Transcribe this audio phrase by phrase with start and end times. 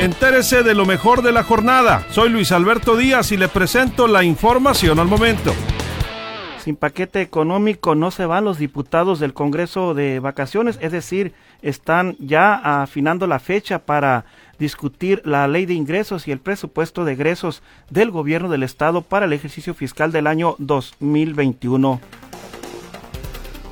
[0.00, 2.04] Entérese de lo mejor de la jornada.
[2.10, 5.54] Soy Luis Alberto Díaz y le presento la información al momento.
[6.58, 12.16] Sin paquete económico no se van los diputados del Congreso de vacaciones, es decir, están
[12.18, 14.24] ya afinando la fecha para
[14.58, 19.26] discutir la ley de ingresos y el presupuesto de egresos del gobierno del estado para
[19.26, 22.00] el ejercicio fiscal del año 2021.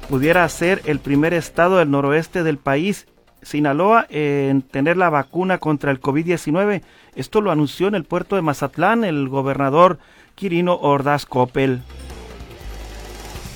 [0.08, 3.06] Pudiera ser el primer estado del noroeste del país
[3.42, 6.82] Sinaloa en tener la vacuna contra el COVID-19.
[7.14, 9.98] Esto lo anunció en el puerto de Mazatlán el gobernador
[10.34, 11.82] Quirino Ordaz Coppel.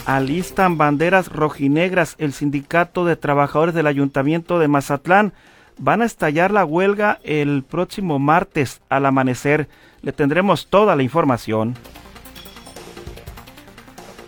[0.05, 5.33] Alistan banderas rojinegras el sindicato de trabajadores del ayuntamiento de Mazatlán.
[5.79, 9.69] Van a estallar la huelga el próximo martes al amanecer.
[10.03, 11.75] Le tendremos toda la información.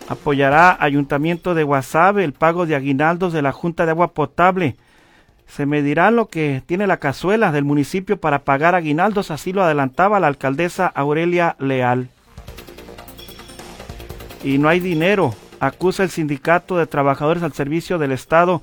[0.09, 4.75] Apoyará Ayuntamiento de Guasave el pago de aguinaldos de la Junta de Agua Potable
[5.49, 10.19] se medirá lo que tiene la cazuela del municipio para pagar aguinaldos, así lo adelantaba
[10.19, 12.09] la alcaldesa Aurelia Leal.
[14.43, 18.61] Y no hay dinero, acusa el sindicato de trabajadores al servicio del Estado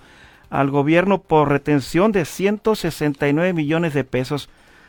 [0.48, 4.48] al gobierno por retención de 169 millones de pesos.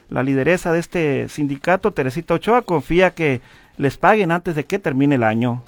[0.10, 3.42] La lideresa de este sindicato, Teresita Ochoa, confía que
[3.78, 5.64] les paguen antes de que termine el año.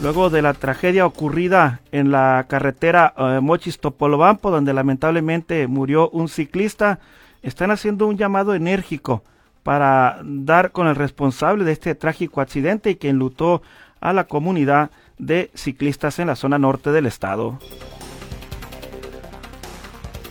[0.00, 6.28] Luego de la tragedia ocurrida en la carretera eh, Mochis Topolobampo, donde lamentablemente murió un
[6.28, 7.00] ciclista,
[7.42, 9.24] están haciendo un llamado enérgico
[9.64, 13.60] para dar con el responsable de este trágico accidente y que enlutó
[14.00, 17.58] a la comunidad de ciclistas en la zona norte del estado.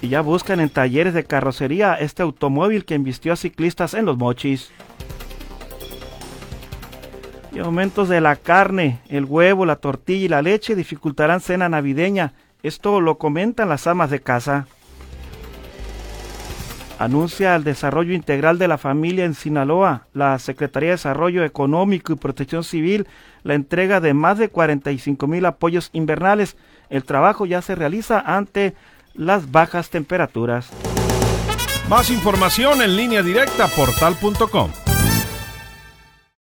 [0.02, 4.18] Y ya buscan en talleres de carrocería este automóvil que embistió a ciclistas en los
[4.18, 4.72] mochis
[7.60, 12.34] aumentos de la carne, el huevo, la tortilla y la leche dificultarán cena navideña.
[12.64, 14.68] Esto lo comentan las amas de casa.
[17.00, 20.08] Anuncia el desarrollo integral de la familia en Sinaloa.
[20.14, 23.08] La Secretaría de Desarrollo Económico y Protección Civil
[23.44, 26.58] la entrega de más de 45 mil apoyos invernales.
[26.90, 28.76] El trabajo ya se realiza ante
[29.14, 30.70] las bajas temperaturas.
[31.90, 34.72] Más información en línea directa portal.com.